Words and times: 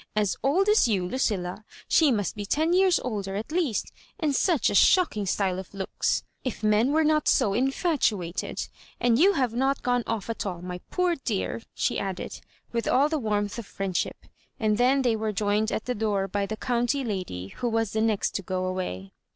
"As 0.25 0.35
old 0.41 0.67
as 0.67 0.87
you, 0.87 1.07
Lucilla 1.07 1.57
1 1.57 1.63
She 1.87 2.11
must 2.11 2.35
be 2.35 2.43
ten 2.43 2.73
years 2.73 2.99
older 3.01 3.35
at 3.35 3.51
least; 3.51 3.91
and 4.19 4.35
such 4.35 4.71
a 4.71 4.73
shocking 4.73 5.27
style 5.27 5.59
of 5.59 5.71
looks— 5.75 6.23
if 6.43 6.63
men 6.63 6.89
weie 6.89 7.05
not 7.05 7.27
so 7.27 7.53
infatuated 7.53 8.67
1 8.97 9.01
And 9.11 9.19
you 9.19 9.33
liave 9.33 9.53
not 9.53 9.83
gone 9.83 10.03
off 10.07 10.27
at 10.27 10.43
all, 10.43 10.63
my 10.63 10.79
poor 10.89 11.17
dear," 11.17 11.61
she 11.75 11.99
added, 11.99 12.39
with 12.71 12.87
all 12.87 13.09
the 13.09 13.19
warmth 13.19 13.59
of 13.59 13.67
friendship 13.67 14.17
I 14.23 14.29
And 14.61 14.79
then 14.79 15.03
they 15.03 15.15
were 15.15 15.31
join 15.31 15.61
ed 15.65 15.71
at 15.71 15.85
the 15.85 15.93
door 15.93 16.27
by 16.27 16.47
the 16.47 16.57
county 16.57 17.03
lady, 17.03 17.49
who 17.49 17.69
was 17.69 17.91
the 17.91 18.01
next 18.01 18.33
to 18.33 18.41
go 18.41 18.65
away. 18.65 19.13